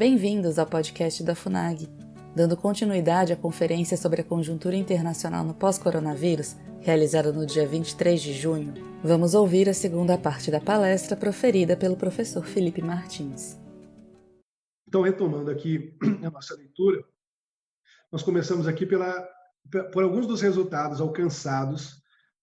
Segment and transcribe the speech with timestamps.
[0.00, 1.86] Bem-vindos ao podcast da FUNAG.
[2.34, 8.32] Dando continuidade à conferência sobre a conjuntura internacional no pós-coronavírus, realizada no dia 23 de
[8.32, 8.72] junho,
[9.04, 13.60] vamos ouvir a segunda parte da palestra proferida pelo professor Felipe Martins.
[14.88, 15.94] Então, retomando aqui
[16.24, 17.04] a nossa leitura,
[18.10, 19.28] nós começamos aqui pela,
[19.92, 21.96] por alguns dos resultados alcançados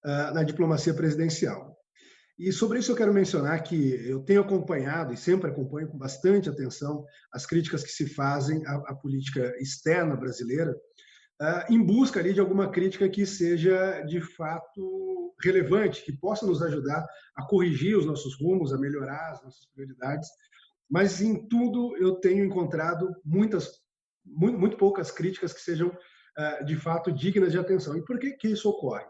[0.06, 1.76] uh, na diplomacia presidencial.
[2.38, 6.48] E sobre isso eu quero mencionar que eu tenho acompanhado e sempre acompanho com bastante
[6.48, 10.72] atenção as críticas que se fazem à, à política externa brasileira,
[11.42, 16.62] uh, em busca ali de alguma crítica que seja de fato relevante, que possa nos
[16.62, 17.04] ajudar
[17.36, 20.30] a corrigir os nossos rumos, a melhorar as nossas prioridades.
[20.88, 23.82] Mas em tudo eu tenho encontrado muitas,
[24.24, 27.98] muito, muito poucas críticas que sejam uh, de fato dignas de atenção.
[27.98, 29.06] E por que que isso ocorre?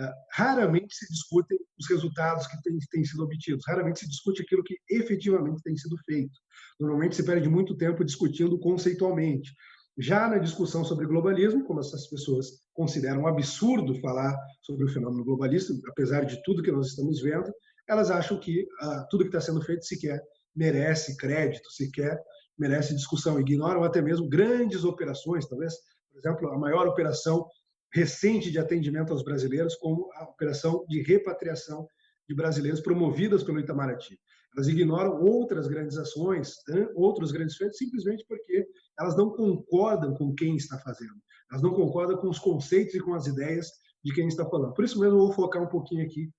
[0.00, 4.62] Ah, raramente se discutem os resultados que têm, têm, sido obtidos, raramente se discute aquilo
[4.62, 6.38] que efetivamente tem sido feito.
[6.78, 9.52] Normalmente se perde muito tempo discutindo conceitualmente.
[9.98, 15.74] Já na discussão sobre globalismo, como essas pessoas consideram absurdo falar sobre o fenômeno globalista,
[15.90, 17.52] apesar de tudo que nós estamos vendo,
[17.88, 20.22] elas acham que uh, tudo que está sendo feito sequer
[20.54, 22.16] merece crédito, sequer
[22.56, 25.74] merece discussão, ignoram até mesmo grandes operações, talvez,
[26.12, 27.44] por exemplo, a maior operação
[27.92, 31.88] recente de atendimento aos brasileiros, como a operação de repatriação
[32.28, 34.18] de brasileiros promovidas pelo Itamaraty.
[34.54, 36.56] Elas ignoram outras grandes ações,
[36.94, 38.66] outros grandes feitos, simplesmente porque
[38.98, 41.14] elas não concordam com quem está fazendo.
[41.50, 43.70] Elas não concordam com os conceitos e com as ideias
[44.04, 44.74] de quem está falando.
[44.74, 46.30] Por isso mesmo, eu vou focar um pouquinho aqui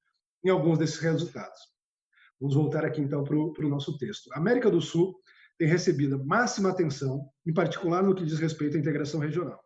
[0.43, 1.59] em alguns desses resultados.
[2.39, 4.31] Vamos voltar aqui então para o nosso texto.
[4.33, 5.15] A América do Sul
[5.57, 9.59] tem recebido máxima atenção, em particular no que diz respeito à integração regional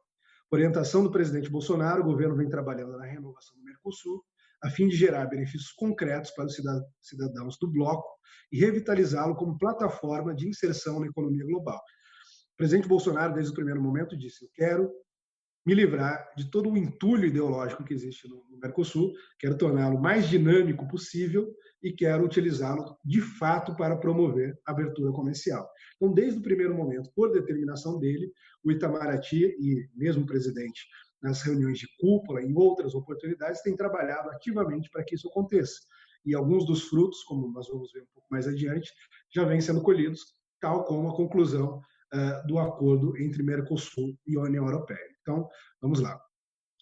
[0.53, 4.23] orientação do presidente Bolsonaro, o governo vem trabalhando na renovação do Mercosul,
[4.61, 6.55] a fim de gerar benefícios concretos para os
[7.01, 8.07] cidadãos do bloco
[8.51, 11.77] e revitalizá-lo como plataforma de inserção na economia global.
[12.53, 14.91] O presidente Bolsonaro, desde o primeiro momento, disse: Eu quero
[15.65, 20.87] me livrar de todo o entulho ideológico que existe no, Mercosul, quero torná-lo mais dinâmico
[20.87, 25.69] possível e quero utilizá-lo de fato para promover a abertura comercial.
[25.95, 28.31] Então, desde o primeiro momento, por determinação dele,
[28.63, 30.87] o Itamaraty e mesmo o presidente,
[31.21, 35.79] nas reuniões de cúpula, em outras oportunidades, tem trabalhado ativamente para que isso aconteça.
[36.25, 38.91] E alguns dos frutos, como nós vamos ver um pouco mais adiante,
[39.33, 40.21] já vêm sendo colhidos,
[40.61, 41.79] tal como a conclusão
[42.13, 45.12] uh, do acordo entre Mercosul e a União Europeia.
[45.23, 45.49] Então,
[45.81, 46.21] vamos lá.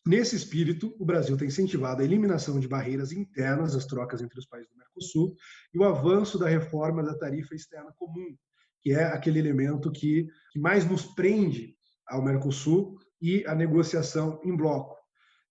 [0.06, 4.47] Nesse espírito, o Brasil tem incentivado a eliminação de barreiras internas às trocas entre os
[4.47, 5.35] países do Mercosul
[5.74, 8.35] e o avanço da reforma da tarifa externa comum,
[8.81, 11.75] que é aquele elemento que, que mais nos prende
[12.07, 14.97] ao Mercosul e a negociação em bloco.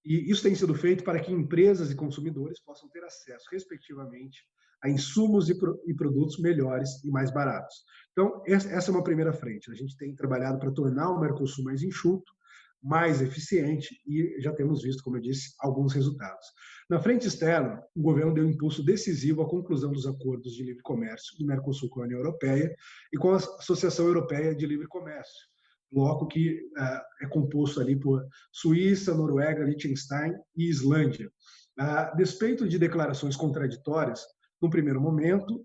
[0.05, 4.41] E isso tem sido feito para que empresas e consumidores possam ter acesso, respectivamente,
[4.83, 7.85] a insumos e, pro, e produtos melhores e mais baratos.
[8.13, 9.71] Então, essa é uma primeira frente.
[9.71, 12.33] A gente tem trabalhado para tornar o Mercosul mais enxuto,
[12.83, 16.47] mais eficiente e já temos visto, como eu disse, alguns resultados.
[16.89, 20.83] Na frente externa, o governo deu um impulso decisivo à conclusão dos acordos de livre
[20.83, 22.75] comércio do Mercosul com a União Europeia
[23.13, 25.47] e com a Associação Europeia de Livre Comércio,
[25.93, 31.31] bloco que uh, é composto ali por Suíça, Noruega, Liechtenstein e Islândia.
[31.79, 34.25] A despeito de declarações contraditórias,
[34.61, 35.65] no primeiro momento,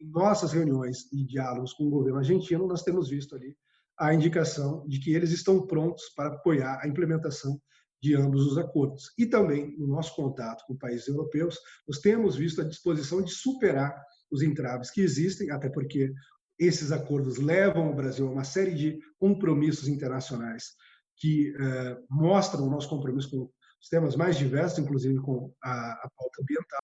[0.00, 3.56] em nossas reuniões e diálogos com o governo argentino, nós temos visto ali
[3.98, 7.60] a indicação de que eles estão prontos para apoiar a implementação
[8.02, 9.12] de ambos os acordos.
[9.16, 13.94] E também, no nosso contato com países europeus, nós temos visto a disposição de superar
[14.30, 16.12] os entraves que existem, até porque
[16.58, 20.74] esses acordos levam o Brasil a uma série de compromissos internacionais
[21.16, 23.50] que eh, mostram o nosso compromisso com
[23.80, 26.80] os temas mais diversos, inclusive com a, a pauta ambiental.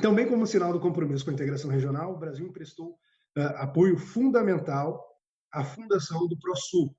[0.00, 2.92] Também como sinal do compromisso com a integração regional, o Brasil emprestou
[3.36, 5.04] uh, apoio fundamental
[5.52, 6.94] à fundação do ProSul,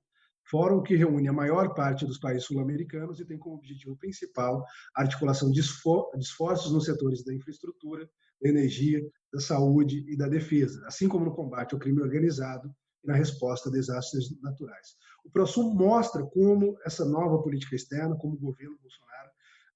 [0.50, 4.64] fórum que reúne a maior parte dos países sul-americanos e tem como objetivo principal
[4.96, 8.08] a articulação de esforços nos setores da infraestrutura,
[8.42, 9.00] da energia,
[9.32, 12.74] da saúde e da defesa, assim como no combate ao crime organizado
[13.04, 14.96] e na resposta a desastres naturais.
[15.24, 19.30] O ProSul mostra como essa nova política externa, como o governo Bolsonaro,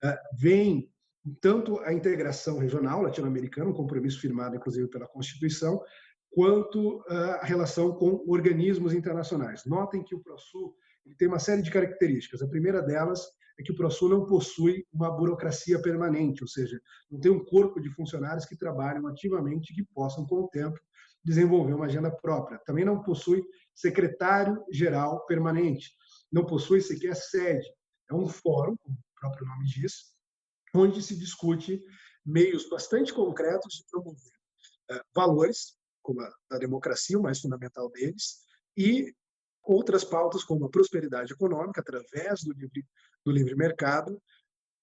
[0.04, 0.90] uh, vem
[1.40, 5.80] tanto a integração regional latino-americana, um compromisso firmado inclusive pela Constituição,
[6.34, 9.64] quanto a relação com organismos internacionais.
[9.64, 10.74] Notem que o ProSul
[11.16, 12.42] tem uma série de características.
[12.42, 13.24] A primeira delas
[13.58, 17.80] é que o ProSul não possui uma burocracia permanente, ou seja, não tem um corpo
[17.80, 20.78] de funcionários que trabalham ativamente e que possam, com o tempo,
[21.24, 22.60] desenvolver uma agenda própria.
[22.66, 23.44] Também não possui
[23.74, 25.92] secretário-geral permanente,
[26.32, 27.66] não possui sequer sede.
[28.10, 30.12] É um fórum, como o próprio nome diz,
[30.74, 31.80] onde se discute
[32.26, 34.32] meios bastante concretos de promover
[34.90, 38.36] uh, valores, como a da democracia, o mais fundamental deles,
[38.76, 39.12] e
[39.64, 42.84] outras pautas como a prosperidade econômica através do livre,
[43.24, 44.20] do livre mercado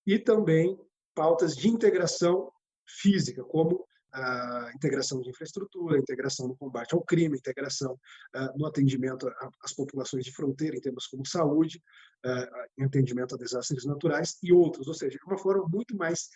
[0.05, 0.77] e também
[1.13, 2.51] pautas de integração
[2.85, 8.57] física, como a integração de infraestrutura, a integração no combate ao crime, a integração uh,
[8.57, 9.31] no atendimento
[9.63, 11.81] às populações de fronteira, em temas como saúde,
[12.25, 14.87] uh, atendimento a desastres naturais e outros.
[14.87, 16.27] Ou seja, uma forma muito mais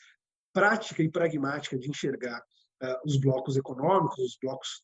[0.53, 2.41] prática e pragmática de enxergar
[3.05, 4.83] os blocos econômicos, os blocos,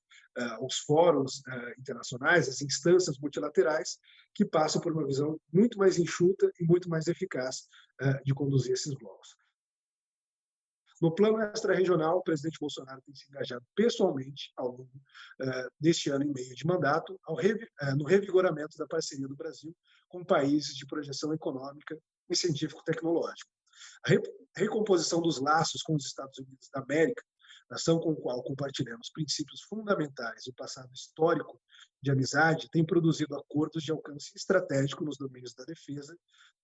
[0.61, 1.41] os fóruns
[1.77, 3.97] internacionais, as instâncias multilaterais,
[4.33, 7.67] que passam por uma visão muito mais enxuta e muito mais eficaz
[8.23, 9.35] de conduzir esses blocos.
[11.01, 14.91] No plano extra-regional, o presidente Bolsonaro tem se engajado pessoalmente ao longo
[15.41, 19.75] uh, deste ano e meio de mandato revi uh, no revigoramento da parceria do Brasil
[20.07, 21.97] com países de projeção econômica
[22.29, 23.49] e científico-tecnológico.
[24.05, 24.21] A re
[24.55, 27.23] recomposição dos laços com os Estados Unidos da América,
[27.71, 31.59] nação com qual compartilhamos princípios fundamentais e o passado histórico
[32.03, 36.15] de amizade, tem produzido acordos de alcance estratégico nos domínios da defesa,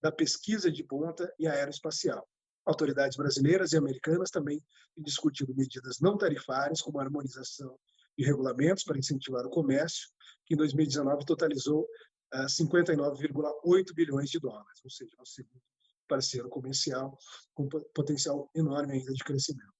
[0.01, 2.27] da pesquisa de ponta e aeroespacial
[2.67, 4.61] Autoridades brasileiras e americanas também
[4.93, 7.79] têm discutido medidas não tarifárias, como a harmonização
[8.17, 10.09] de regulamentos para incentivar o comércio,
[10.45, 11.87] que em 2019 totalizou
[12.33, 15.61] 59,8 ah, bilhões de dólares, ou seja, nosso segundo
[16.09, 17.17] parceiro comercial
[17.53, 19.76] com potencial enorme ainda de crescimento.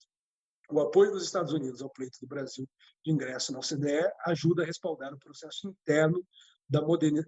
[0.70, 2.68] O apoio dos Estados Unidos ao pleito do Brasil
[3.04, 6.22] de ingresso na OCDE ajuda a respaldar o processo interno
[6.70, 6.82] da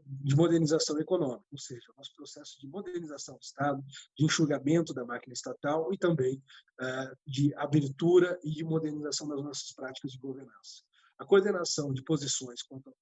[0.06, 3.82] de modernização econômica, ou seja, o nosso processo de modernização do Estado,
[4.18, 6.44] de enxugamento da máquina estatal e também
[6.82, 10.84] uh, de abertura e de modernização das nossas práticas de governança.
[11.18, 12.94] A coordenação de posições quanto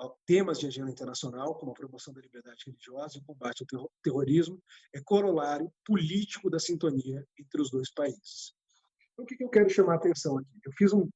[0.00, 3.88] a temas de agenda internacional, como a promoção da liberdade religiosa e o combate ao
[4.02, 4.60] terrorismo,
[4.92, 8.52] é corolário político da sintonia entre os dois países.
[9.14, 10.50] Então, o que eu quero chamar a atenção aqui?
[10.64, 11.08] Eu fiz um,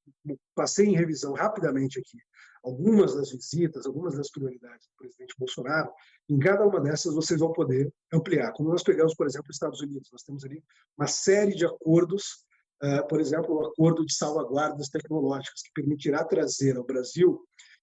[0.55, 2.19] passei em revisão rapidamente aqui
[2.63, 5.91] algumas das visitas, algumas das prioridades do presidente Bolsonaro.
[6.29, 8.53] Em cada uma dessas vocês vão poder ampliar.
[8.53, 10.63] Como nós pegamos, por exemplo, os Estados Unidos, nós temos ali
[10.97, 12.45] uma série de acordos,
[12.83, 17.41] uh, por exemplo, o acordo de salvaguardas tecnológicas que permitirá trazer ao Brasil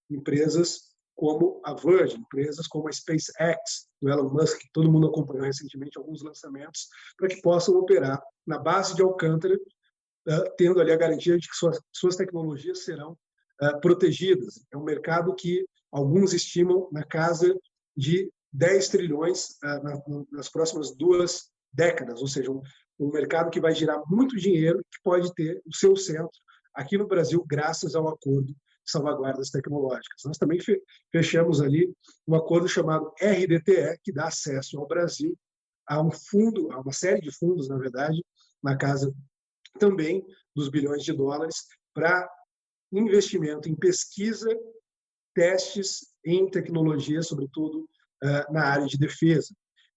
[0.10, 5.46] empresas como a Virgin, empresas como a SpaceX, do Elon Musk, que todo mundo acompanhou
[5.46, 9.58] recentemente alguns lançamentos, para que possam operar na base de Alcântara
[10.58, 13.18] tendo ali a garantia de que suas, suas tecnologias serão
[13.82, 14.66] protegidas.
[14.72, 17.56] É um mercado que alguns estimam na casa
[17.96, 19.56] de 10 trilhões
[20.32, 22.62] nas próximas duas décadas, ou seja, um,
[23.00, 26.40] um mercado que vai girar muito dinheiro que pode ter o seu centro
[26.74, 28.56] aqui no Brasil graças ao acordo de
[28.86, 30.22] salvaguardas tecnológicas.
[30.26, 30.60] Nós também
[31.12, 31.92] fechamos ali
[32.28, 35.36] um acordo chamado RDTE, que dá acesso ao Brasil
[35.88, 38.24] a um fundo, a uma série de fundos, na verdade,
[38.62, 39.14] na casa
[39.78, 40.26] também
[40.56, 42.30] dos bilhões de dólares para
[42.92, 44.50] investimento em pesquisa,
[45.34, 47.88] testes em tecnologia, sobretudo
[48.24, 49.54] eh, na área de defesa.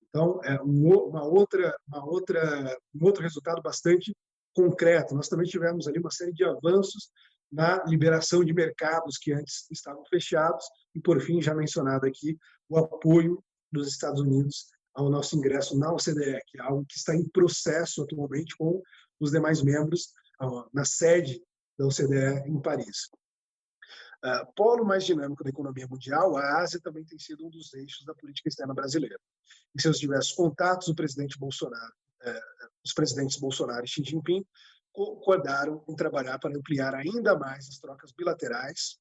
[0.08, 4.14] Então, é uma outra, uma outra, um outro resultado bastante
[4.54, 5.14] concreto.
[5.14, 7.10] Nós também tivemos ali uma série de avanços
[7.50, 10.64] na liberação de mercados que antes estavam fechados
[10.94, 12.36] e, por fim, já mencionado aqui,
[12.69, 17.14] o apoio dos Estados Unidos ao nosso ingresso na OCDE, que é algo que está
[17.14, 18.82] em processo atualmente com
[19.20, 20.12] os demais membros
[20.73, 21.42] na sede
[21.78, 23.11] da OCDE em Paris.
[24.25, 28.04] Uh, polo mais dinâmico da economia mundial, a Ásia também tem sido um dos eixos
[28.04, 29.16] da política externa brasileira.
[29.76, 31.92] Em seus diversos contatos, o presidente Bolsonaro,
[32.25, 34.45] uh, os presidentes Bolsonaro e Xi Jinping
[34.92, 38.99] concordaram em trabalhar para ampliar ainda mais as trocas bilaterais.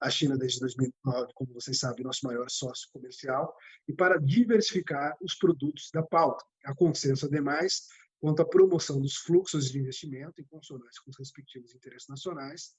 [0.00, 3.54] A China, desde 2009, como vocês sabem, nosso maior sócio comercial,
[3.88, 6.44] e para diversificar os produtos da pauta.
[6.64, 7.88] Há consenso, ademais,
[8.20, 12.74] quanto à promoção dos fluxos de investimento em consonância com os respectivos interesses nacionais.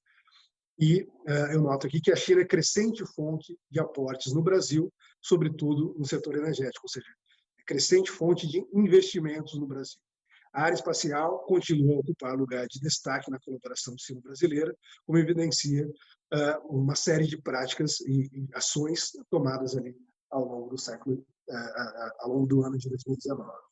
[0.79, 4.91] E uh, eu noto aqui que a China é crescente fonte de aportes no Brasil,
[5.19, 7.07] sobretudo no setor energético, ou seja,
[7.59, 9.99] é crescente fonte de investimentos no Brasil.
[10.53, 16.67] A área espacial continua a ocupar lugar de destaque na colaboração sino-brasileira, como evidencia uh,
[16.67, 19.95] uma série de práticas e, e, ações tomadas ali
[20.29, 23.70] ao longo do século, uh, ao longo do ano de 2019.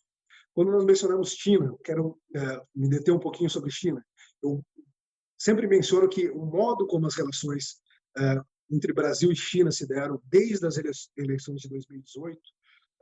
[0.59, 4.05] Quando nós mencionamos China, quero é, me deter um pouquinho sobre China.
[4.43, 4.61] Eu
[5.37, 7.77] sempre menciono que o modo como as relações
[8.17, 8.35] é,
[8.69, 10.75] entre Brasil e China se deram desde as
[11.15, 12.37] eleições de 2018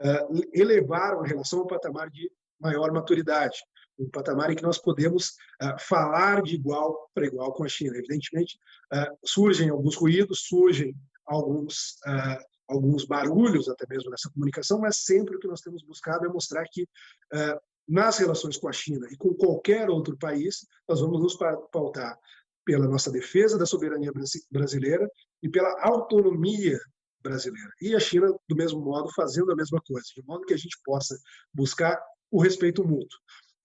[0.01, 3.57] é, elevaram a relação a um patamar de maior maturidade,
[3.97, 7.97] um patamar em que nós podemos uh, falar de igual para igual com a China.
[7.97, 8.59] Evidentemente,
[8.93, 10.95] uh, surgem alguns ruídos, surgem
[11.25, 16.25] alguns uh, alguns barulhos até mesmo nessa comunicação, mas sempre o que nós temos buscado
[16.25, 20.99] é mostrar que uh, nas relações com a China e com qualquer outro país, nós
[20.99, 21.37] vamos nos
[21.71, 22.19] pautar
[22.65, 24.11] pela nossa defesa da soberania
[24.51, 25.09] brasileira
[25.41, 26.77] e pela autonomia
[27.23, 27.71] brasileira.
[27.81, 30.77] E a China, do mesmo modo, fazendo a mesma coisa, de modo que a gente
[30.83, 31.17] possa
[31.53, 31.97] buscar
[32.29, 33.17] o respeito mútuo.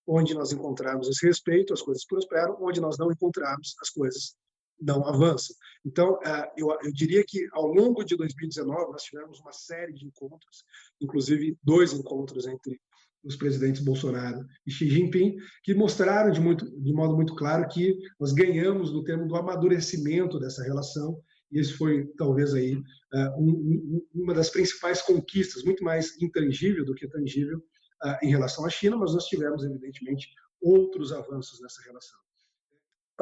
[0.07, 4.37] Onde nós encontrarmos esse respeito, as coisas prosperam, onde nós não encontrarmos, as coisas
[4.83, 5.55] não avançam.
[5.85, 10.65] Então, é, eu, diria que ao longo de 2019 nós tivemos uma série de encontros,
[11.01, 12.81] inclusive dois encontros entre
[13.25, 17.97] os presidentes Bolsonaro e Xi Jinping, que mostraram de, muito, de modo muito claro que
[18.19, 21.21] nós ganhamos no termo do amadurecimento dessa relação,
[21.51, 22.83] e esse foi talvez aí
[23.15, 27.59] é, um, uma das principais conquistas, muito mais intangível do que tangível,
[28.05, 30.29] uh, em relação à China, mas nós tivemos, evidentemente,
[30.61, 32.19] outros avanços nessa relação.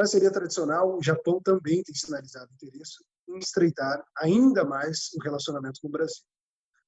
[0.00, 5.88] Parceria tradicional, o Japão também tem sinalizado interesse em estreitar ainda mais o relacionamento com
[5.88, 6.24] o Brasil.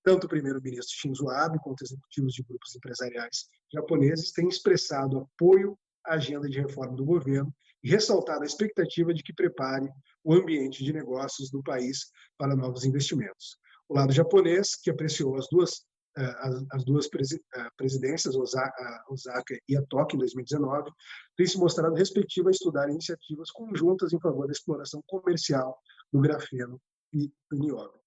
[0.02, 6.14] Tanto o primeiro-ministro Shinzo Abe quanto executivos de grupos empresariais japoneses têm expressado apoio à
[6.14, 7.54] agenda de reforma do governo
[7.84, 9.92] e ressaltado a expectativa de que prepare
[10.24, 13.58] o ambiente de negócios do país para novos investimentos.
[13.90, 15.84] O lado japonês, que apreciou as duas
[16.16, 20.90] as, as duas eh, presidências, Osaka, e a Tóquio, em 2019,
[21.36, 25.78] têm se mostrado receptivas a estudar iniciativas conjuntas em favor da exploração comercial
[26.12, 26.80] do grafeno
[27.12, 28.00] e do nióbio.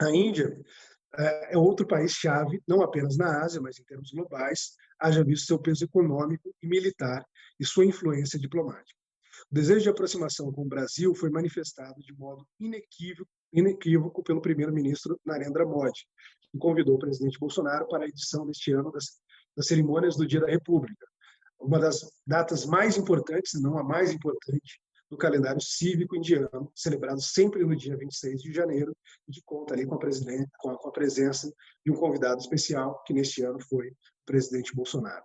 [0.00, 0.56] A Índia
[1.18, 5.58] eh, é outro país-chave, não apenas na Ásia, mas em termos globais, haja visto seu
[5.58, 7.26] peso econômico e militar
[7.58, 8.98] e sua influência diplomática.
[9.50, 15.20] O desejo de aproximação com o Brasil foi manifestado de modo inequívoco, inequívoco pelo primeiro-ministro
[15.24, 16.06] Narendra Modi,
[16.52, 19.18] que convidou o presidente Bolsonaro para a edição deste ano das,
[19.56, 21.06] das cerimônias do Dia da República,
[21.58, 27.20] uma das datas mais importantes, se não a mais importante, do calendário cívico indiano, celebrado
[27.20, 28.96] sempre no dia 26 de janeiro,
[29.28, 31.52] e que conta ali com a, com a, com a presença
[31.84, 35.24] de um convidado especial, que neste ano foi o presidente Bolsonaro.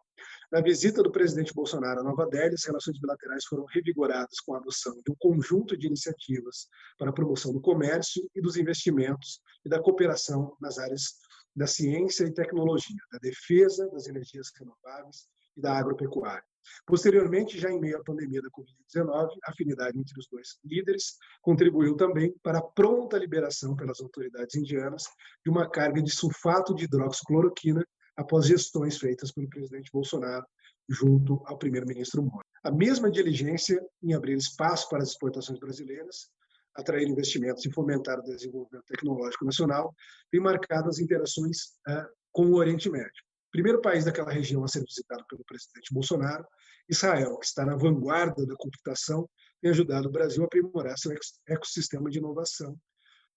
[0.50, 4.60] Na visita do presidente Bolsonaro a Nova Delhi, as relações bilaterais foram revigoradas com a
[4.60, 9.70] adoção de um conjunto de iniciativas para a promoção do comércio e dos investimentos e
[9.70, 11.16] da cooperação nas áreas
[11.54, 15.27] da ciência e tecnologia, da defesa, das energias renováveis
[15.58, 16.46] e da agropecuária.
[16.86, 21.98] Posteriormente, já em meio à pandemia da Covid-19, a afinidade entre os dois líderes contribuiu
[21.98, 25.04] também para a pronta liberação pelas autoridades indianas
[25.44, 27.86] de uma carga de sulfato de hidroxicloroquina
[28.17, 30.45] após gestões feitas pelo presidente Bolsonaro
[30.89, 32.45] junto ao primeiro-ministro Moro.
[32.63, 36.29] A mesma diligência em abrir espaço para as exportações brasileiras,
[36.75, 39.93] atrair investimentos e fomentar o desenvolvimento tecnológico nacional
[40.31, 41.57] tem marcado as interações
[41.89, 43.24] uh, com o Oriente Médio.
[43.51, 46.45] Primeiro país daquela região a ser visitado pelo presidente Bolsonaro,
[46.89, 49.27] Israel, que está na vanguarda da computação,
[49.62, 51.12] tem ajudado o Brasil a aprimorar seu
[51.47, 52.74] ecossistema de inovação,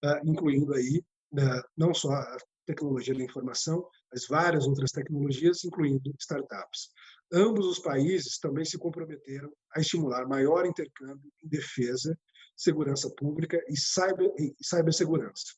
[0.05, 6.13] uh, incluindo aí uh, não só a tecnologia da informação, mas várias outras tecnologias, incluindo
[6.19, 6.89] startups.
[7.33, 12.17] Ambos os países também se comprometeram a estimular maior intercâmbio em defesa,
[12.55, 15.53] segurança pública e, cyber, e cibersegurança.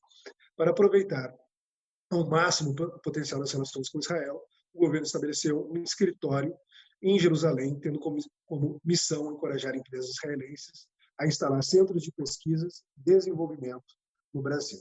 [0.55, 1.33] Para aproveitar
[2.11, 4.39] ao máximo o potencial das relações com Israel,
[4.73, 6.55] o governo estabeleceu um escritório
[7.01, 10.87] em Jerusalém, tendo como, como missão encorajar empresas israelenses
[11.19, 13.83] a instalar centros de pesquisas e desenvolvimento
[14.33, 14.79] no Brasil.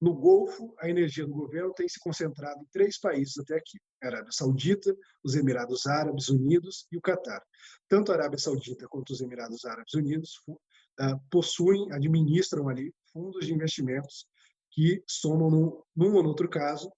[0.00, 4.06] No Golfo, a energia do governo tem se concentrado em três países até aqui: a
[4.06, 7.42] Arábia Saudita, os Emirados Árabes Unidos e o Catar.
[7.88, 13.52] Tanto a Arábia Saudita quanto os Emirados Árabes Unidos uh, possuem, administram ali fundos de
[13.52, 14.26] investimentos
[14.70, 16.92] que somam, num, num ou outro caso,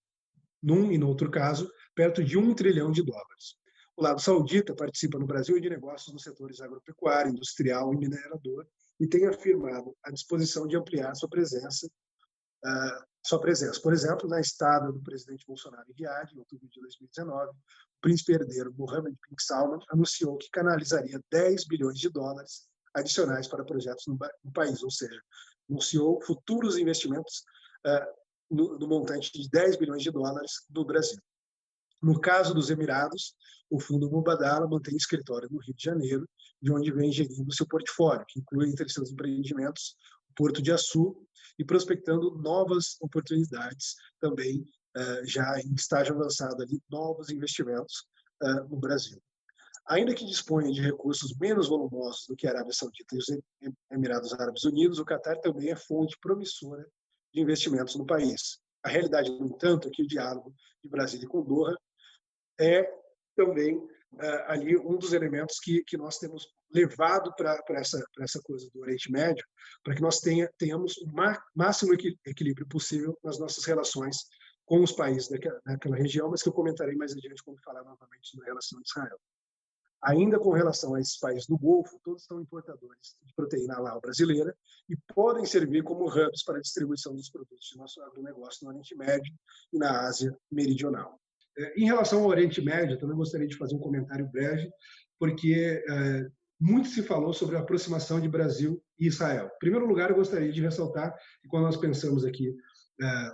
[0.62, 3.56] num e no outro caso, perto de um trilhão de dólares.
[3.96, 8.66] O lado saudita participa no Brasil de negócios nos setores agropecuário, industrial e minerador
[8.98, 11.88] e tem afirmado a disposição de ampliar sua presença
[13.22, 13.80] sua presença.
[13.80, 17.54] Por exemplo, na estada do presidente Bolsonaro em Riad, em outubro de 2019, o
[18.00, 24.06] príncipe herdeiro Mohammed bin Salman anunciou que canalizaria 10 bilhões de dólares adicionais para projetos
[24.06, 25.20] no, no país, ou seja,
[25.68, 27.44] anunciou futuros investimentos
[27.86, 31.18] uh, no, no montante de 10 bilhões de dólares no Brasil.
[32.02, 33.34] No caso dos Emirados,
[33.68, 36.28] o Fundo Mubadala mantém escritório no Rio de Janeiro,
[36.60, 39.94] de onde vem gerindo seu portfólio, que inclui entre seus empreendimentos
[40.34, 41.16] Porto de Açu
[41.58, 44.64] e prospectando novas oportunidades também
[44.96, 48.06] uh, já em estágio avançado ali, novos investimentos
[48.42, 49.20] uh, no Brasil.
[49.88, 53.26] Ainda que disponha de recursos menos volumosos do que a Arábia Saudita e os
[53.90, 56.86] Emirados Árabes Unidos, o Catar também é fonte promissora
[57.34, 58.60] de investimentos no país.
[58.84, 61.76] A realidade, no entanto, é que o diálogo de Brasília com Doha
[62.58, 62.88] é
[63.36, 63.88] também uh,
[64.46, 69.10] ali um dos elementos que, que nós temos levado para essa, essa coisa do Oriente
[69.10, 69.44] Médio,
[69.82, 71.10] para que nós tenha, tenhamos o
[71.54, 74.16] máximo equilíbrio possível nas nossas relações
[74.64, 78.28] com os países daquela, daquela região, mas que eu comentarei mais adiante quando falar novamente
[78.28, 79.18] sobre a relação de Israel.
[80.02, 84.56] Ainda com relação a esses países do Golfo, todos são importadores de proteína halal brasileira
[84.88, 88.96] e podem servir como hubs para a distribuição dos produtos de nosso agronegócio no Oriente
[88.96, 89.34] Médio
[89.72, 91.20] e na Ásia Meridional.
[91.58, 94.70] É, em relação ao Oriente Médio, também gostaria de fazer um comentário breve,
[95.18, 99.46] porque é, muito se falou sobre a aproximação de Brasil e Israel.
[99.46, 102.54] Em primeiro lugar, eu gostaria de ressaltar que quando nós pensamos aqui
[103.00, 103.32] é,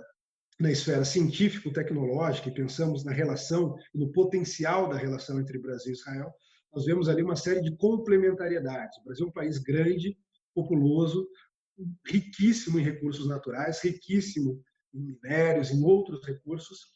[0.59, 6.33] na esfera científico-tecnológica e pensamos na relação no potencial da relação entre Brasil e Israel,
[6.73, 8.97] nós vemos ali uma série de complementariedades.
[8.99, 10.17] O Brasil é um país grande,
[10.55, 11.27] populoso,
[12.07, 16.87] riquíssimo em recursos naturais, riquíssimo em minérios, em outros recursos,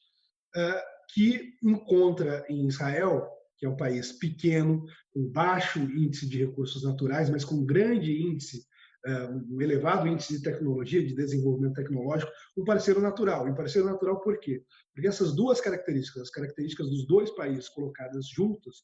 [0.56, 0.84] eh,
[1.14, 3.30] que encontra em Israel,
[3.62, 8.66] que é um país pequeno, com baixo índice de recursos naturais, mas com grande índice,
[9.06, 13.48] eh, um elevado índice de tecnologia, de desenvolvimento tecnológico, um parceiro natural.
[13.48, 14.64] E um parceiro natural por quê?
[14.96, 18.78] Porque essas duas características, as características dos dois países colocadas juntas,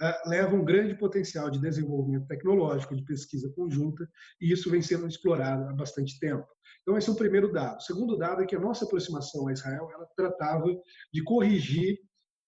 [0.00, 4.08] uh, leva um grande potencial de desenvolvimento tecnológico, de pesquisa conjunta,
[4.40, 6.46] e isso vem sendo explorado há bastante tempo.
[6.82, 7.78] Então, esse é o primeiro dado.
[7.78, 10.66] O segundo dado é que a nossa aproximação a Israel ela tratava
[11.12, 11.98] de corrigir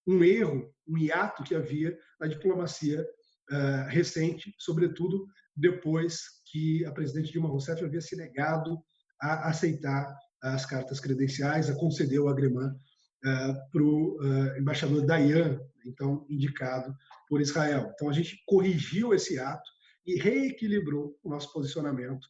[0.07, 3.03] um erro, um hiato que havia na diplomacia
[3.51, 8.79] uh, recente, sobretudo depois que a presidente Dilma Rousseff havia se negado
[9.21, 15.61] a aceitar as cartas credenciais, a conceder o agremã uh, para o uh, embaixador Dayan,
[15.87, 16.93] então indicado
[17.29, 17.91] por Israel.
[17.95, 19.71] Então a gente corrigiu esse ato
[20.05, 22.25] e reequilibrou o nosso posicionamento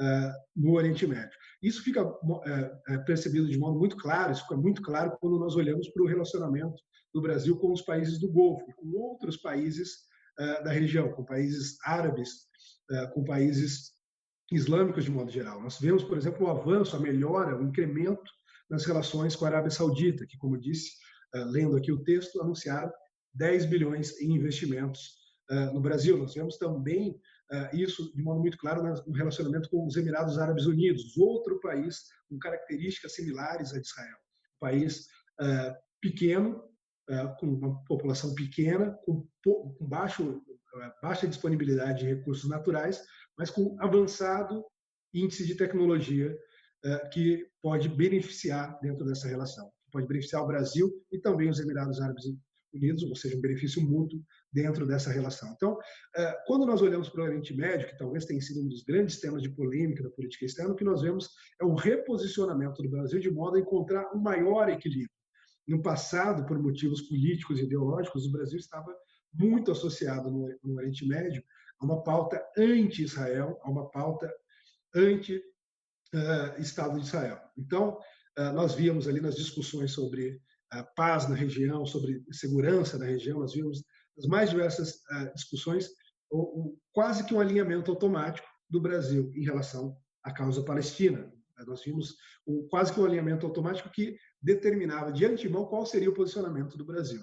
[0.00, 1.36] uh, no Oriente Médio.
[1.62, 2.04] Isso fica
[3.04, 6.80] percebido de modo muito claro, isso fica muito claro quando nós olhamos para o relacionamento
[7.14, 9.90] do Brasil com os países do Golfo e com outros países
[10.38, 12.48] uh, da região, com países árabes,
[13.12, 13.92] com países
[14.50, 15.60] islâmicos de modo geral.
[15.60, 18.32] Nós vemos, por exemplo, o avanço, a melhora, o incremento
[18.70, 20.92] nas relações com a Arábia Saudita, que, como disse,
[21.34, 22.90] lendo aqui o texto, anunciaram
[23.34, 25.18] 10 bilhões em investimentos
[25.50, 26.16] uh, no Brasil.
[26.18, 27.20] Nós vemos também
[27.52, 32.04] uh, isso de modo muito claro no relacionamento com os Emirados Árabes Unidos, outro país
[32.28, 34.16] com características similares a Israel.
[34.56, 35.06] Um país
[35.40, 36.62] uh, pequeno,
[37.38, 40.42] com uma população pequena, com, com baixo,
[41.02, 43.02] baixa disponibilidade de recursos naturais,
[43.36, 44.64] mas com avançado
[45.14, 46.36] índice de tecnologia
[47.12, 49.70] que pode beneficiar dentro dessa relação.
[49.90, 52.24] Pode beneficiar o Brasil e também os Emirados Árabes
[52.72, 55.50] Unidos, ou seja, um benefício mútuo dentro dessa relação.
[55.54, 55.78] Então,
[56.14, 59.20] é, quando nós olhamos para o Oriente Médio, que talvez tenha sido um dos grandes
[59.20, 63.18] temas de polêmica da política externa, o que nós vemos é um reposicionamento do Brasil
[63.18, 65.10] de modo a encontrar um maior equilíbrio.
[65.68, 68.96] No passado, por motivos políticos e ideológicos, o Brasil estava
[69.34, 71.44] muito associado no, no Oriente Médio
[71.78, 74.32] a uma pauta anti-Israel, a uma pauta
[74.94, 77.38] anti-Estado uh, de Israel.
[77.56, 77.98] Então,
[78.38, 80.40] uh, nós víamos ali nas discussões sobre
[80.94, 83.82] paz na região, sobre segurança na região, nós vimos
[84.18, 85.88] as mais diversas uh, discussões,
[86.30, 91.32] o, o, quase que um alinhamento automático do Brasil em relação à causa palestina.
[91.66, 96.14] Nós vimos um, quase que um alinhamento automático que determinava de antemão qual seria o
[96.14, 97.20] posicionamento do Brasil.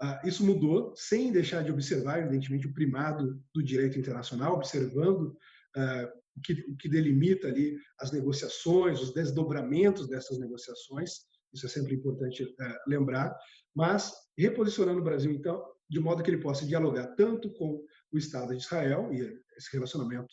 [0.00, 5.36] Uh, isso mudou sem deixar de observar, evidentemente, o primado do direito internacional, observando
[5.76, 12.44] uh, o, que, delimita ali as negociações, os desdobramentos dessas negociações, isso é sempre importante
[12.44, 13.36] é, lembrar,
[13.74, 18.54] mas reposicionando o Brasil, então, de modo que ele possa dialogar tanto com o Estado
[18.54, 19.20] de Israel, e
[19.56, 20.28] esse relacionamento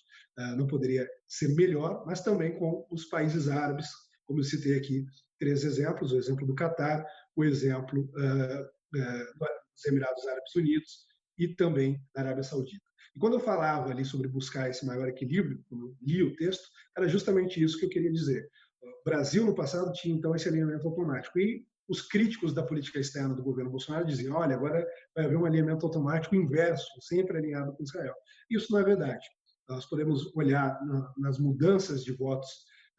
[0.57, 3.87] não poderia ser melhor, mas também com os países árabes,
[4.25, 5.05] como eu citei aqui
[5.39, 11.05] três exemplos, o exemplo do Catar, o exemplo é, dos Emirados Árabes Unidos
[11.37, 12.85] e também da Arábia Saudita.
[13.15, 16.67] E quando eu falava ali sobre buscar esse maior equilíbrio, quando li o texto,
[16.97, 18.49] era justamente isso que eu queria dizer.
[18.81, 21.39] O Brasil, no passado, tinha então esse alinhamento automático.
[21.39, 25.45] E os críticos da política externa do governo Bolsonaro diziam: olha, agora vai haver um
[25.45, 28.13] alinhamento automático inverso, sempre alinhado com Israel.
[28.49, 29.25] Isso não é verdade.
[29.69, 30.77] Nós podemos olhar
[31.17, 32.49] nas mudanças de votos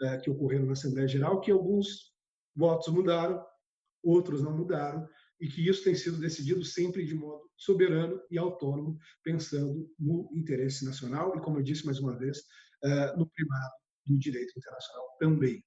[0.02, 2.15] eh, que ocorreram na Assembleia Geral que alguns
[2.56, 3.44] votos mudaram,
[4.02, 5.06] outros não mudaram,
[5.40, 10.84] e que isso tem sido decidido sempre de modo soberano e autônomo, pensando no interesse
[10.84, 12.42] nacional e, como eu disse mais uma vez,
[12.82, 13.74] eh, no primado
[14.06, 15.62] do direito internacional também.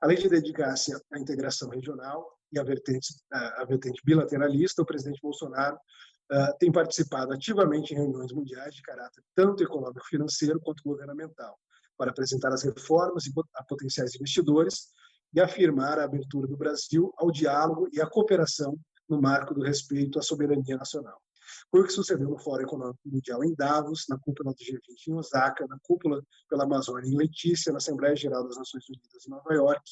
[0.00, 5.76] Além de dedicar-se à integração regional e à vertente, à vertente bilateralista, o presidente Bolsonaro
[5.76, 11.58] uh, tem participado ativamente em reuniões mundiais de caráter tanto econômico-financeiro quanto governamental,
[11.96, 14.88] para apresentar as reformas a potenciais investidores
[15.34, 20.18] e afirmar a abertura do Brasil ao diálogo e à cooperação no marco do respeito
[20.18, 21.20] à soberania nacional.
[21.70, 25.14] Foi o que sucedeu no Fórum Econômico Mundial em Davos, na cúpula do G20 em
[25.14, 29.52] Osaka, na cúpula pela Amazônia em Letícia, na Assembleia Geral das Nações Unidas em Nova
[29.52, 29.82] York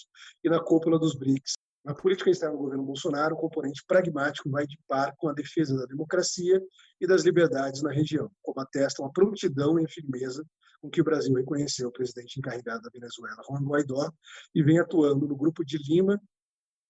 [0.44, 4.66] e na cúpula dos BRICS Na política externa do governo Bolsonaro, o componente pragmático vai
[4.66, 6.62] de par com a defesa da democracia
[7.00, 10.44] e das liberdades na região, como atestam a prontidão e a firmeza
[10.82, 14.12] com que o Brasil reconheceu o presidente encarregado da Venezuela, Juan Guaidó,
[14.52, 16.20] e vem atuando no Grupo de Lima,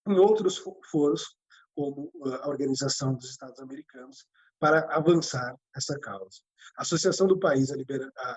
[0.09, 1.37] em outros foros,
[1.75, 2.11] como
[2.43, 4.27] a Organização dos Estados Americanos,
[4.59, 6.41] para avançar essa causa.
[6.79, 7.77] A Associação do País, a,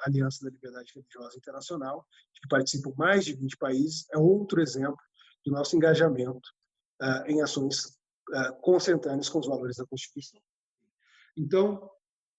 [0.05, 4.99] Aliança da Liberdade Religiosa Internacional, que participam mais de 20 países, é outro exemplo
[5.45, 6.49] do nosso engajamento
[7.01, 7.85] uh, em ações
[8.31, 10.41] uh, com os valores da Constituição.
[11.37, 11.89] Então,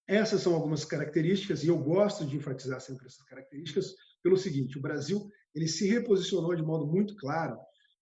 [0.08, 4.82] essas são algumas características e eu gosto de enfatizar sempre essas características pelo seguinte: o
[4.82, 7.58] Brasil ele se reposicionou de modo muito claro,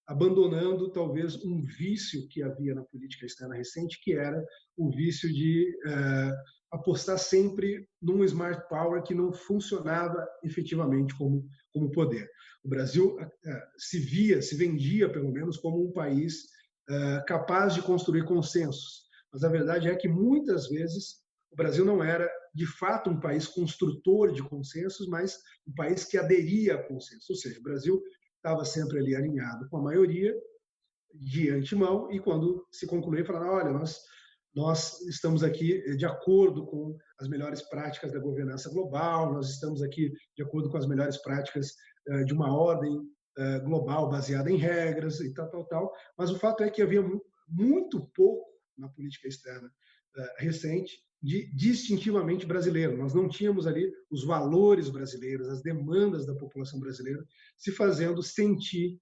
[0.06, 4.44] abandonando talvez um vício que havia na política externa recente, que era
[4.76, 11.90] o vício de uh, apostar sempre num smart power que não funcionava efetivamente como, como
[11.90, 12.28] poder.
[12.62, 13.30] O Brasil uh,
[13.78, 16.42] se via, se vendia, pelo menos, como um país
[16.90, 19.04] uh, capaz de construir consensos.
[19.32, 21.23] Mas a verdade é que muitas vezes
[21.54, 26.18] o Brasil não era, de fato, um país construtor de consensos, mas um país que
[26.18, 27.30] aderia a consensos.
[27.30, 28.02] Ou seja, o Brasil
[28.36, 30.34] estava sempre ali alinhado com a maioria
[31.14, 34.00] de antemão e quando se concluía, falava, olha, nós
[34.54, 39.82] nós estamos aqui eh, de acordo com as melhores práticas da governança global, nós estamos
[39.82, 41.74] aqui de acordo com as melhores práticas
[42.06, 43.00] eh, de uma ordem
[43.36, 45.92] eh, global baseada em regras e tal, tal, tal.
[46.16, 47.02] Mas o fato é que havia
[47.48, 49.68] muito pouco na política externa
[50.38, 52.98] recente de distintivamente brasileiro.
[52.98, 57.24] Nós não tínhamos ali os valores brasileiros, as demandas da população brasileira
[57.56, 58.98] se fazendo sentir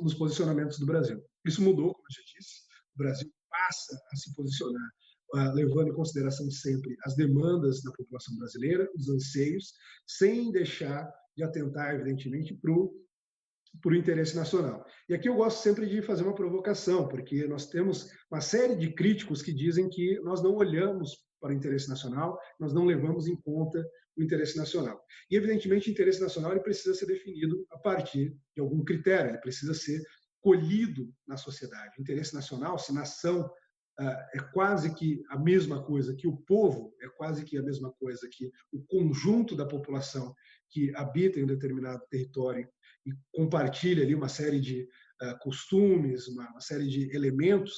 [0.00, 1.22] nos posicionamentos do Brasil.
[1.44, 2.62] Isso mudou, como eu já disse.
[2.94, 4.90] O Brasil passa a se posicionar,
[5.34, 9.74] uh, levando em consideração sempre as demandas da população brasileira, os anseios,
[10.06, 12.92] sem deixar de atentar, evidentemente, para o
[13.82, 14.84] por interesse nacional.
[15.08, 18.92] E aqui eu gosto sempre de fazer uma provocação, porque nós temos uma série de
[18.92, 23.36] críticos que dizem que nós não olhamos para o interesse nacional, nós não levamos em
[23.36, 23.84] conta
[24.16, 25.00] o interesse nacional.
[25.30, 29.38] E, evidentemente, o interesse nacional ele precisa ser definido a partir de algum critério, ele
[29.38, 30.02] precisa ser
[30.40, 31.94] colhido na sociedade.
[31.98, 33.48] O interesse nacional, se nação
[34.00, 37.92] ah, é quase que a mesma coisa que o povo, é quase que a mesma
[37.92, 40.34] coisa que o conjunto da população
[40.70, 42.68] que habita em um determinado território
[43.06, 44.88] e compartilha ali uma série de
[45.22, 47.72] uh, costumes, uma, uma, série de elementos.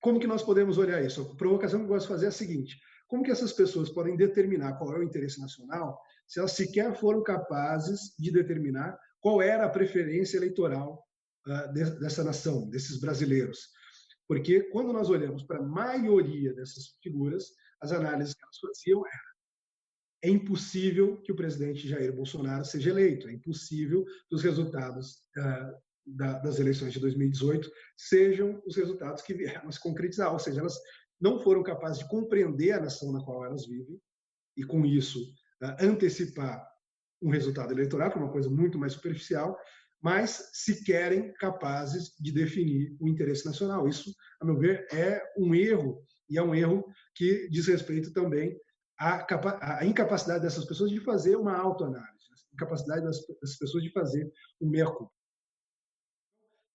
[0.00, 1.22] Como que nós podemos olhar isso?
[1.22, 4.16] A provocação que eu gosto de fazer é a seguinte: como que essas pessoas podem
[4.16, 9.64] determinar qual é o interesse nacional se elas sequer foram capazes de determinar qual era
[9.64, 11.02] a preferência eleitoral
[11.46, 13.58] uh, de, dessa nação, desses brasileiros?
[14.28, 17.46] Porque quando nós olhamos para a maioria dessas figuras,
[17.80, 19.27] as análises que elas faziam eram
[20.22, 25.18] é impossível que o presidente Jair Bolsonaro seja eleito, é impossível que os resultados
[26.06, 30.60] da, das eleições de 2018 sejam os resultados que vieram a se concretizar, ou seja,
[30.60, 30.78] elas
[31.20, 34.00] não foram capazes de compreender a nação na qual elas vivem
[34.56, 35.22] e, com isso,
[35.62, 36.66] uh, antecipar
[37.20, 39.56] um resultado eleitoral, que é uma coisa muito mais superficial,
[40.00, 40.84] mas se
[41.38, 43.88] capazes de definir o interesse nacional.
[43.88, 46.00] Isso, a meu ver, é um erro,
[46.30, 48.56] e é um erro que diz respeito também
[48.98, 54.30] à, incapacidade dessas pessoas de fazer uma autoanálise, a incapacidade dessas pessoas de fazer
[54.60, 55.12] o meia-culpa.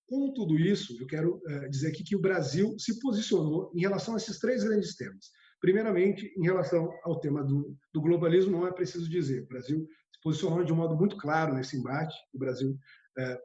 [0.07, 4.13] Com tudo isso, eu quero eh, dizer aqui que o Brasil se posicionou em relação
[4.13, 5.31] a esses três grandes temas.
[5.59, 9.43] Primeiramente, em relação ao tema do, do globalismo, não é preciso dizer.
[9.43, 12.15] O Brasil se posicionou de um modo muito claro nesse embate.
[12.33, 12.77] O Brasil
[13.17, 13.41] é,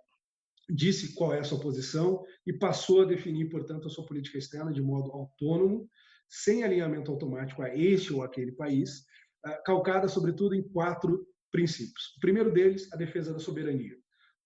[0.69, 4.73] disse qual é a sua posição e passou a definir, portanto, a sua política externa
[4.73, 5.89] de modo autônomo,
[6.29, 9.05] sem alinhamento automático a este ou aquele país,
[9.47, 12.15] é, calcada, sobretudo, em quatro princípios.
[12.17, 13.97] O primeiro deles, a defesa da soberania.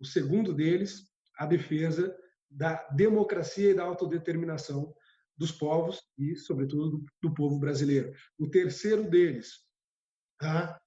[0.00, 2.16] O segundo deles, a defesa
[2.50, 4.94] da democracia e da autodeterminação
[5.36, 8.12] dos povos e, sobretudo, do, povo brasileiro.
[8.38, 9.60] O terceiro deles,
[10.40, 10.78] a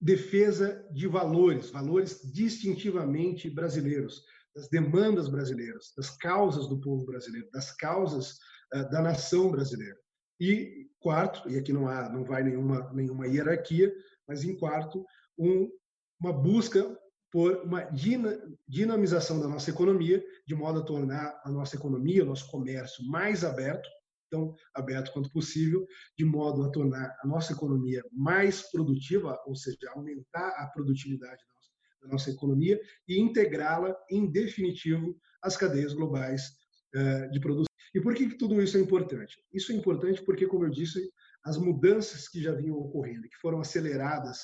[0.00, 4.22] defesa de valores, valores distintivamente brasileiros,
[4.54, 8.38] das demandas brasileiras, das causas do povo brasileiro, das causas
[8.74, 9.98] uh, da nação brasileira.
[10.40, 13.92] E quarto, e aqui não há, não vai nenhuma nenhuma hierarquia,
[14.26, 15.04] mas em quarto,
[15.38, 15.70] um,
[16.20, 16.96] uma busca
[17.30, 17.88] por uma
[18.66, 23.44] dinamização da nossa economia, de modo a tornar a nossa economia, o nosso comércio mais
[23.44, 23.88] aberto,
[24.28, 29.78] tão aberto quanto possível, de modo a tornar a nossa economia mais produtiva, ou seja,
[29.94, 31.70] aumentar a produtividade da nossa,
[32.02, 36.50] da nossa economia e integrá-la, em definitivo, às cadeias globais
[36.94, 37.69] uh, de produção.
[37.94, 39.36] E por que tudo isso é importante?
[39.52, 41.10] Isso é importante porque, como eu disse,
[41.44, 44.42] as mudanças que já vinham ocorrendo, que foram aceleradas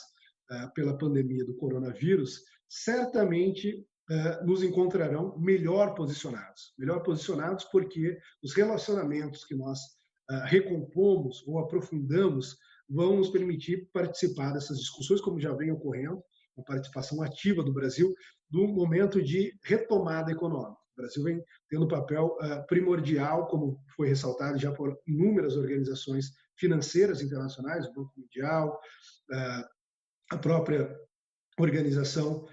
[0.51, 3.87] uh, pela pandemia do coronavírus, certamente
[4.45, 6.73] nos encontrarão melhor posicionados.
[6.79, 9.81] Melhor posicionados porque os relacionamentos que nós
[10.45, 12.57] recompomos ou aprofundamos
[12.89, 16.23] vão nos permitir participar dessas discussões, como já vem ocorrendo,
[16.57, 18.15] uma participação ativa do Brasil
[18.51, 20.81] no momento de retomada econômica.
[20.97, 27.21] O Brasil vem tendo um papel primordial, como foi ressaltado já por inúmeras organizações financeiras
[27.21, 28.81] internacionais, o Banco Mundial,
[30.33, 30.91] a própria
[31.59, 32.47] organização,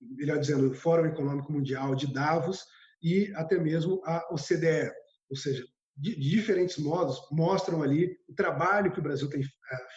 [0.00, 2.64] melhor dizendo, o Fórum Econômico Mundial de Davos
[3.02, 4.92] e até mesmo a OCDE,
[5.30, 5.64] ou seja,
[5.96, 9.42] de, diferentes modos mostram ali o trabalho que o Brasil tem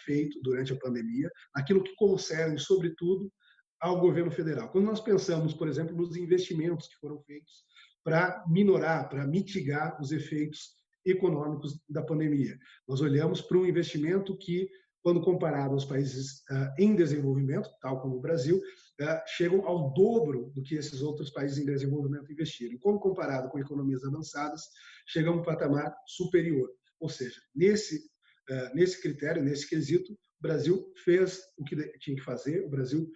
[0.04, 3.30] feito durante a pandemia, aquilo que concerne, sobretudo,
[3.80, 4.70] ao governo federal.
[4.70, 7.64] Quando nós pensamos, por exemplo, nos investimentos que foram feitos
[8.02, 14.68] para minorar, para mitigar os efeitos econômicos da pandemia, nós olhamos para um investimento que
[15.02, 20.50] quando comparado aos países uh, em desenvolvimento, tal como o Brasil, uh, chegam ao dobro
[20.54, 22.78] do que esses outros países em desenvolvimento investiram.
[22.78, 24.62] Quando comparado com economias avançadas,
[25.06, 26.68] chegam a um patamar superior.
[27.00, 27.96] Ou seja, nesse,
[28.50, 33.10] uh, nesse critério, nesse quesito, o Brasil fez o que tinha que fazer, o Brasil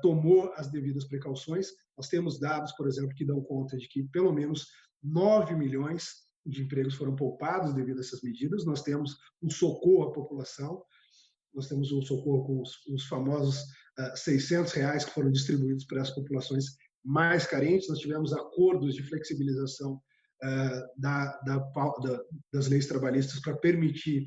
[0.00, 1.68] tomou as devidas precauções.
[1.96, 4.66] Nós temos dados, por exemplo, que dão conta de que pelo menos
[5.02, 8.64] 9 milhões de empregos foram poupados devido a essas medidas.
[8.64, 10.82] Nós temos um socorro à população,
[11.54, 13.60] nós temos um socorro com os, os famosos
[13.98, 16.64] uh, ah, 600 reais que foram distribuídos para as populações
[17.04, 17.88] mais carentes.
[17.88, 22.20] Nós tivemos acordos de flexibilização uh, da, da, da,
[22.52, 24.24] das leis trabalhistas para permitir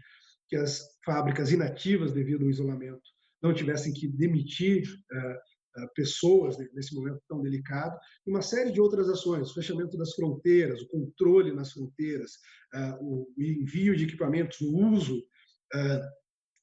[0.48, 3.02] que as fábricas inativas devido ao isolamento
[3.42, 5.50] não tivessem que demitir uh,
[5.96, 10.82] pessoas nesse momento tão delicado, e uma série de outras ações, o fechamento das fronteiras,
[10.82, 12.32] o controle nas fronteiras,
[13.00, 15.24] o envio de equipamentos, o uso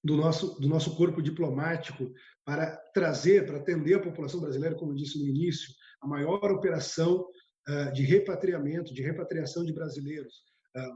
[0.04, 2.12] do nosso, do nosso corpo diplomático
[2.44, 7.26] para trazer, para atender a população brasileira, como eu disse no início, a maior operação
[7.94, 10.42] de repatriamento, de repatriação de brasileiros,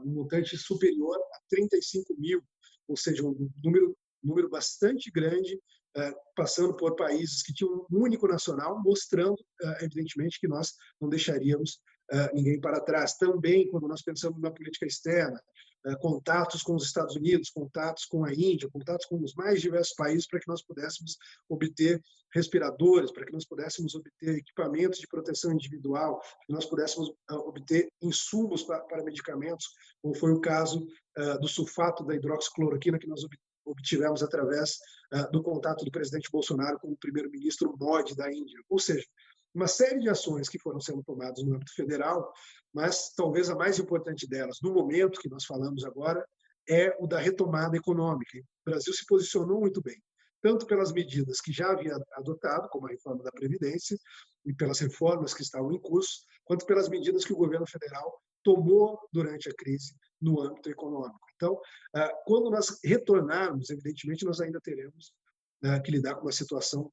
[0.05, 2.41] um montante superior a 35 mil,
[2.87, 5.55] ou seja, um número, número bastante grande,
[5.97, 9.37] uh, passando por países que tinham um único nacional, mostrando,
[9.81, 11.79] evidentemente, que nós não deixaríamos
[12.33, 13.15] ninguém para trás.
[13.15, 15.41] Também, quando nós pensamos na política externa,
[15.83, 19.95] eh, contatos com os Estados Unidos, contatos com a Índia, contatos com os mais diversos
[19.95, 21.17] países para que nós pudéssemos
[21.49, 21.99] obter
[22.31, 27.87] respiradores, para que nós pudéssemos obter equipamentos de proteção individual, que nós pudéssemos eh, obter
[27.99, 29.69] insumos para, medicamentos,
[30.01, 30.85] como foi o caso
[31.41, 33.21] do sulfato da hidroxicloroquina que nós
[33.65, 34.77] obtivemos através
[35.13, 38.59] uh, do contato do presidente Bolsonaro com o primeiro-ministro Modi da Índia.
[38.69, 39.05] Ou seja,
[39.53, 42.31] uma série de ações que foram sendo tomadas no âmbito federal,
[42.73, 46.25] mas talvez a mais importante delas, no momento que nós falamos agora,
[46.69, 48.37] é o da retomada econômica.
[48.37, 50.01] O Brasil se posicionou muito bem,
[50.41, 53.97] tanto pelas medidas que já havia adotado, como a reforma da Previdência,
[54.45, 58.99] e pelas reformas que estavam em curso, quanto pelas medidas que o governo federal tomou
[59.11, 61.19] durante a crise no âmbito econômico.
[61.35, 61.59] Então,
[61.95, 65.13] ah, quando nós retornarmos, evidentemente, nós ainda teremos
[65.63, 66.91] ah, que lidar com uma situação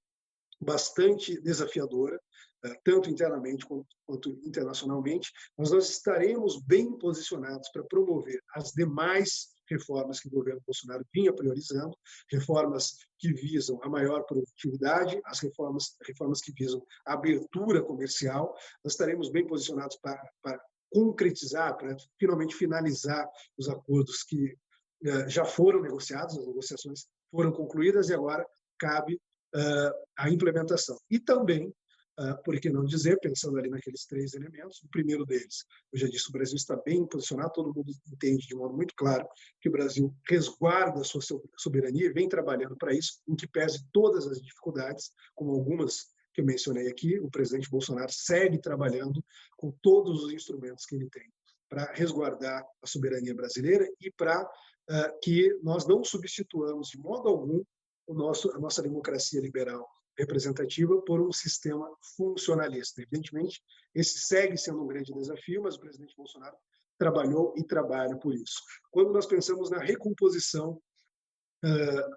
[0.61, 2.19] bastante desafiadora,
[2.65, 3.65] eh, tanto internamente
[4.05, 10.61] quanto internacionalmente, mas nós estaremos bem posicionados para promover as demais reformas que o governo
[10.67, 11.97] Bolsonaro vinha priorizando,
[12.31, 18.95] reformas que visam a maior produtividade, as reformas, reformas que visam a abertura comercial, nós
[18.95, 24.57] estaremos bem posicionados para, para concretizar, para finalmente finalizar os acordos que
[25.05, 28.47] uh, já foram negociados, as negociações foram concluídas e agora
[28.79, 29.15] cabe
[29.55, 30.99] uh, a implementação.
[31.11, 31.73] E também
[32.19, 36.09] Uh, por que não dizer, pensando ali naqueles três elementos, o primeiro deles, eu já
[36.09, 39.25] disse, o Brasil está bem posicionado, todo mundo entende de modo muito claro
[39.61, 41.21] que o Brasil resguarda a sua
[41.57, 46.43] soberania e vem trabalhando para isso, em que pese todas as dificuldades, como algumas que
[46.43, 49.25] eu mencionei aqui, o presidente Bolsonaro segue trabalhando
[49.57, 51.29] com todos os instrumentos que ele tem
[51.69, 57.65] para resguardar a soberania brasileira e para uh, que nós não substituamos de modo algum
[58.07, 59.85] o nosso, a nossa democracia liberal
[60.17, 63.03] representativa por um sistema funcionalista.
[63.03, 63.61] Evidentemente,
[63.93, 66.57] esse segue sendo um grande desafio, mas o presidente Bolsonaro
[66.97, 68.63] trabalhou e trabalha por isso.
[68.93, 70.81] Quando nós pensamos na recomposição,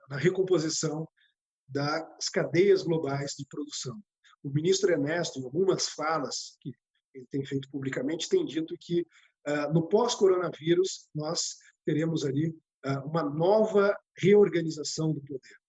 [0.10, 1.08] na recomposição
[1.68, 4.02] das cadeias globais de produção,
[4.44, 6.72] o ministro Ernesto, em algumas falas que
[7.14, 9.06] ele tem feito publicamente, tem dito que
[9.74, 12.56] no pós-coronavírus nós teremos ali
[13.06, 15.62] uma nova reorganização do poder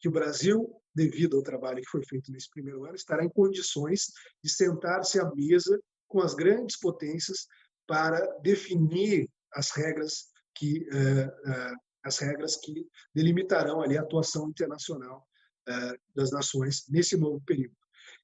[0.00, 4.12] que o Brasil, devido ao trabalho que foi feito nesse primeiro ano, estará em condições
[4.42, 7.46] de sentar-se à mesa com as grandes potências
[7.86, 15.26] para definir as regras que uh, uh, as regras que delimitarão ali a atuação internacional
[15.68, 17.76] uh, das nações nesse novo período.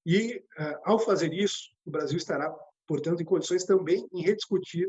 [0.05, 0.45] E,
[0.85, 2.51] ao fazer isso, o Brasil estará,
[2.87, 4.89] portanto, em condições também em rediscutir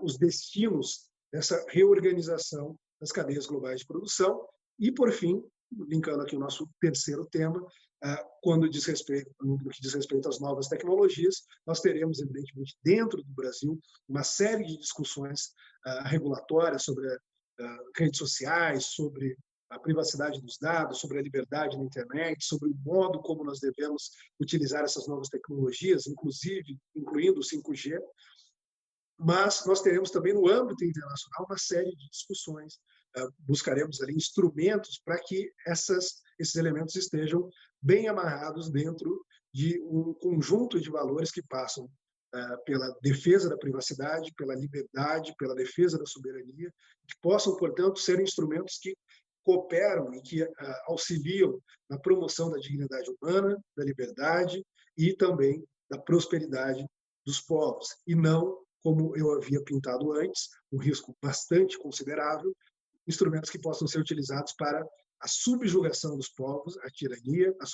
[0.00, 4.46] os destinos dessa reorganização das cadeias globais de produção.
[4.78, 5.42] E, por fim,
[5.88, 7.66] linkando aqui o nosso terceiro tema,
[8.42, 13.32] quando diz respeito, no que diz respeito às novas tecnologias, nós teremos, evidentemente, dentro do
[13.34, 13.78] Brasil,
[14.08, 15.52] uma série de discussões
[16.06, 17.06] regulatórias sobre
[17.96, 19.36] redes sociais, sobre
[19.72, 24.10] a privacidade dos dados, sobre a liberdade na internet, sobre o modo como nós devemos
[24.38, 27.98] utilizar essas novas tecnologias, inclusive incluindo o 5G,
[29.18, 32.78] mas nós teremos também no âmbito internacional uma série de discussões.
[33.16, 37.48] Ah, buscaremos ali instrumentos para que essas, esses elementos estejam
[37.80, 41.88] bem amarrados dentro de um conjunto de valores que passam
[42.34, 46.70] ah, pela defesa da privacidade, pela liberdade, pela defesa da soberania,
[47.08, 48.94] que possam, portanto, ser instrumentos que
[49.44, 54.64] cooperam e que ah, auxiliam na promoção da dignidade humana, da liberdade
[54.96, 56.86] e também da prosperidade
[57.24, 62.52] dos povos, e não como eu havia pintado antes, um risco bastante considerável,
[63.06, 64.84] instrumentos que possam ser utilizados para
[65.20, 67.66] a subjugação dos povos, a tirania, a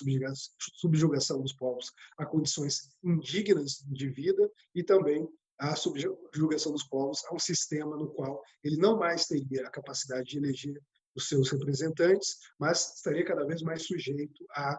[0.74, 5.26] subjugação dos povos a condições indignas de vida e também
[5.58, 10.28] a subjugação dos povos a um sistema no qual ele não mais teria a capacidade
[10.28, 10.78] de eleger
[11.14, 14.74] os seus representantes, mas estaria cada vez mais sujeito a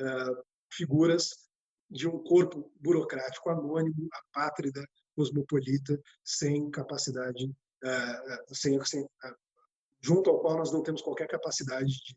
[0.00, 1.30] uh, figuras
[1.90, 4.86] de um corpo burocrático anônimo, apátrida,
[5.16, 9.36] cosmopolita, sem capacidade, uh, sem, sem, uh,
[10.00, 12.16] junto ao qual nós não temos qualquer capacidade de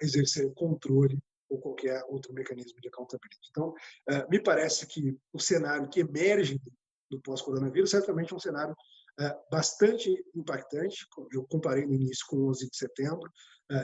[0.00, 3.48] exercer controle ou qualquer outro mecanismo de accountability.
[3.50, 3.72] Então,
[4.28, 6.60] me parece que o cenário que emerge
[7.10, 8.76] do pós-coronavírus certamente é um cenário
[9.50, 11.06] bastante impactante.
[11.32, 13.30] Eu comparei no início com o 11 de setembro.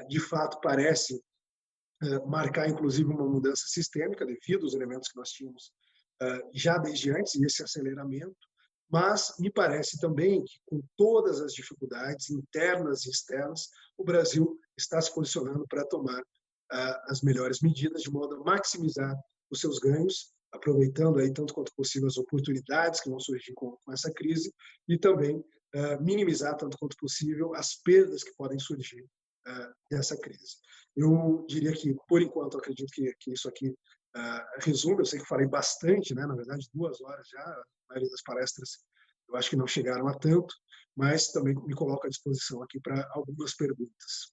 [0.08, 1.22] De fato, parece
[2.26, 5.72] marcar, inclusive, uma mudança sistêmica devido aos elementos que nós tínhamos
[6.54, 8.36] já desde antes, e esse aceleramento,
[8.88, 13.68] mas me parece também que, com todas as dificuldades internas e externas,
[13.98, 16.22] o Brasil está se posicionando para tomar
[17.08, 19.14] as melhores medidas, de modo a maximizar
[19.50, 23.92] os seus ganhos, aproveitando aí tanto quanto possível as oportunidades que vão surgir com, com
[23.92, 24.52] essa crise
[24.88, 25.42] e também
[26.00, 29.04] minimizar tanto quanto possível as perdas que podem surgir
[29.90, 30.56] dessa crise.
[30.96, 33.74] Eu diria que, por enquanto, acredito que, que isso aqui
[34.16, 36.24] Uh, resumo, eu sei que falei bastante, né?
[36.24, 38.78] na verdade, duas horas já, a maioria das palestras
[39.28, 40.54] eu acho que não chegaram a tanto,
[40.96, 44.32] mas também me coloco à disposição aqui para algumas perguntas.